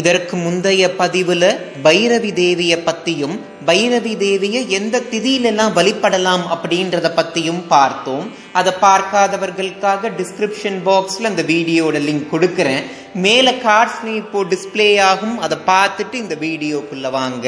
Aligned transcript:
இதற்கு 0.00 0.34
முந்தைய 0.36 0.82
பதிவுல 1.00 1.44
பைரவி 1.86 2.30
தேவிய 2.32 2.74
பத்தியும் 2.86 3.34
பைரவி 3.68 4.12
தேவிய 4.22 4.60
எந்த 4.78 5.02
திதியிலெல்லாம் 5.10 5.74
வழிபடலாம் 5.78 6.44
அப்படின்றத 6.54 7.10
பத்தியும் 7.18 7.60
பார்த்தோம். 7.74 8.24
அதை 8.52 8.72
பார்க்காதவர்களுக்காக 8.86 10.10
டிஸ்கிரிப்ஷன் 10.20 10.78
பாக்ஸ்ல 10.88 11.30
அந்த 11.32 11.44
வீடியோட 11.52 11.98
லிங்க் 12.08 12.32
கொடுக்குறேன். 12.32 12.82
மேல 13.26 13.54
கார்ட்ஸ்ல 13.66 14.14
இப்போ 14.22 14.40
டிஸ்பிளே 14.54 14.88
ஆகும் 15.10 15.36
அதை 15.38 15.58
பார்த்துட்டு 15.66 16.18
இந்த 16.24 16.36
வீடியோக்குள்ள 16.46 17.10
வாங்க. 17.18 17.46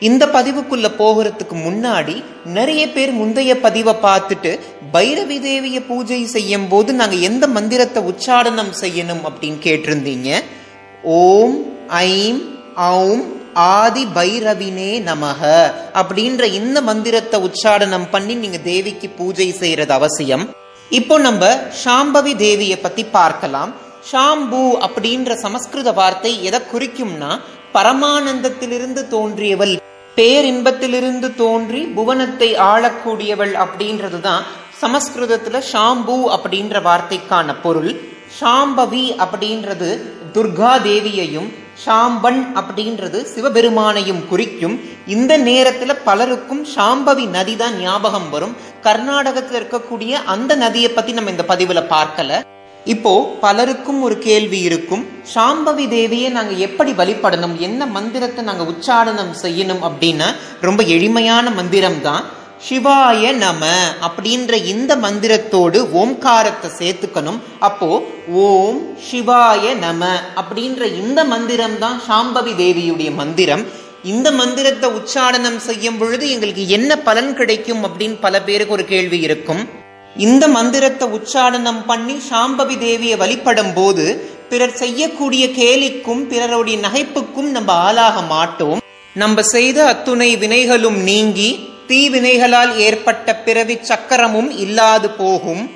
இந்த 0.00 0.24
பதிவுக்குள்ள 0.26 0.88
போகிறதுக்கு 0.98 1.56
முன்னாடி 1.66 2.16
நிறைய 2.56 2.82
பேர் 2.96 3.12
முந்தைய 3.20 3.52
பதிவை 3.66 3.94
பார்த்துட்டு 4.02 4.50
பைரவி 4.94 5.38
தேவிய 5.46 5.78
பூஜை 5.90 6.20
செய்யும் 6.36 6.68
போது 6.68 6.92
நாங்க 7.00 7.16
எந்த 7.30 7.46
மந்திரத்தை 7.56 8.02
உச்சாடனம் 8.10 8.74
செய்யணும் 8.82 9.22
அப்படின்னு 9.28 9.58
கேட்டிருந்தீங்க? 9.68 10.30
ஓம் 11.20 11.56
ஐம் 11.88 12.40
ஔம் 12.76 13.24
ஆதி 13.52 14.04
பைரவினே 14.14 14.92
நமக. 15.10 15.40
அப்படின்ற 16.00 16.44
இந்த 16.58 16.80
மந்திரத்தை 16.80 17.40
உச்சாடனம் 17.40 18.10
பண்ணி 18.10 18.34
நீங்க 18.34 18.58
தேவிக்கு 18.58 19.08
பூஜை 19.08 19.52
செய்யறது 19.52 19.92
அவசியம். 19.92 20.44
இப்போ 20.90 21.18
நம்ம 21.18 21.44
சாம்பவி 21.84 22.36
தேவிய 22.36 22.80
பத்தி 22.80 23.04
பார்க்கலாம். 23.04 23.72
ஷாம்பு 24.12 24.62
அப்படின்ற 24.86 25.34
சமஸ்கிருத 25.34 25.92
வார்த்தை 25.92 26.44
எதை 26.44 26.60
குறிக்கும்னா 26.72 27.30
பரமானந்தத்திலிருந்து 27.74 29.02
தோன்றியவள் 29.14 29.74
பேரின்பத்திலிருந்து 30.16 31.34
தோன்றி 31.34 31.80
புவனத்தை 31.96 32.54
ஆளக்கூடியவள் 32.54 33.54
அப்படின்றதுதான் 33.64 34.44
சமஸ்கிருதத்துல 34.82 35.60
ஷாம்பு 35.72 36.16
அப்படின்ற 36.36 36.82
வார்த்தைக்கான 36.88 37.54
பொருள். 37.62 37.90
ஷாம்பவி 38.40 39.04
அப்படின்றது 39.24 39.90
துர்கா 40.34 40.82
தேவியையும் 40.82 41.48
ஷாம்பன் 41.84 42.40
அப்படின்றது 42.58 43.18
சிவபெருமானையும் 43.34 44.22
குறிக்கும். 44.30 44.76
இந்த 45.06 45.32
நேரத்துல 45.38 45.94
பலருக்கும் 46.04 46.62
ஷாம்பவி 46.74 47.24
நதி 47.36 47.56
தான் 47.56 47.76
ஞாபகம் 47.80 48.30
வரும். 48.30 48.56
கர்நாடகத்தில் 48.86 49.58
இருக்கக்கூடிய 49.60 50.12
அந்த 50.34 50.54
நதியை 50.64 50.90
பத்தி 50.90 51.12
நம்ம 51.12 51.34
இந்த 51.34 51.44
பதிவுல 51.48 51.82
பார்க்கல. 51.94 52.40
இப்போ 52.94 53.12
பலருக்கும் 53.40 54.00
ஒரு 54.06 54.16
கேள்வி 54.18 54.58
இருக்கும். 54.60 55.04
சாம்பவி 55.34 55.84
தேவியை 55.94 56.28
நாங்க 56.30 56.52
எப்படி 56.66 56.92
வழிபடணும்? 56.92 57.54
என்ன 57.58 57.86
மந்திரத்தை 57.86 58.44
நாங்க 58.44 58.64
உச்சாடனம் 58.72 59.32
செய்யணும் 59.42 59.82
அப்படின்னா 59.88 60.28
ரொம்ப 60.60 60.82
எளிமையான 60.96 61.50
மந்திரம் 61.50 62.02
தான் 62.02 62.24
சிவாய 62.64 63.32
நம 63.42 63.64
அப்படின்ற 64.06 64.52
இந்த 64.72 64.92
மந்திரத்தோடு 64.96 65.78
ஓம்காரத்தை 66.00 66.68
சேர்த்துக்கணும். 66.78 67.40
அப்போ 67.58 67.88
ஓம் 68.44 68.78
சிவாய 69.08 69.74
நம 69.74 70.04
அப்படின்ற 70.40 70.84
இந்த 71.02 71.24
மந்திரம் 71.24 71.78
தான் 71.78 71.98
சாம்பவி 72.08 72.54
தேவியுடைய 72.62 73.10
மந்திரம். 73.14 73.64
இந்த 74.04 74.30
மந்திரத்தை 74.30 74.88
உச்சாரணம் 74.98 75.60
செய்யும் 75.66 75.98
பொழுது 75.98 76.24
எங்களுக்கு 76.30 76.64
என்ன 76.68 76.96
பலன் 77.08 77.34
கிடைக்கும் 77.34 77.84
அப்படின்னு 77.84 78.16
பல 78.20 78.40
பேருக்கு 78.48 78.76
ஒரு 78.78 78.84
கேள்வி 78.84 79.20
இருக்கும். 79.20 79.62
இந்த 80.16 80.48
மந்திரத்தை 80.48 81.08
உச்சாரணம் 81.08 81.82
பண்ணி 81.86 82.16
சாம்பவி 82.30 82.76
தேவியை 82.86 83.16
வழிபடும் 83.16 83.72
போது 83.74 84.06
பிறர் 84.50 84.76
செய்யக்கூடிய 84.82 85.46
கேலிக்கும் 85.60 86.24
பிறருடைய 86.32 86.78
நகைப்புக்கும் 86.88 87.50
நம்ம 87.56 87.72
ஆளாக 87.86 88.20
மாட்டோம். 88.34 88.80
நம்ம 89.16 89.42
செய்த 89.42 89.78
அத்துணை 89.92 90.36
வினைகளும் 90.36 91.00
நீங்கி 91.10 91.50
தீவினைகளால் 91.88 92.76
ஏற்பட்ட 92.76 93.36
பிறவி 93.36 93.78
சக்கரமும் 93.82 94.50
இல்லாது 94.50 95.10
போகும். 95.10 95.70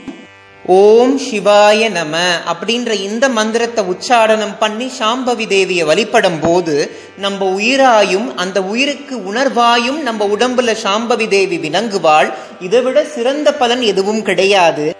ஓம் 0.67 1.19
சிவாய 1.19 1.89
நம 1.89 2.17
அப்படின்ற 2.53 2.91
இந்த 3.01 3.29
மந்திரத்தை 3.29 3.85
உச்சாடனம் 3.85 4.57
பண்ணி 4.59 4.91
சாம்பவி 4.99 5.47
தேவியை 5.55 5.85
வழிபடும் 5.85 6.41
போது 6.41 6.75
நம்ம 7.17 7.59
உயிராயும் 7.59 8.37
அந்த 8.37 8.63
உயிருக்கு 8.63 9.17
உணர்வாயும் 9.33 10.01
நம்ம 10.03 10.29
உடம்புல 10.37 10.75
சாம்பவி 10.85 11.29
தேவி 11.29 11.59
விளங்குவாள். 11.59 12.33
இதை 12.61 12.81
விட 12.81 13.05
சிறந்த 13.05 13.55
பலன் 13.55 13.81
எதுவும் 13.81 14.23
கிடையாது. 14.23 15.00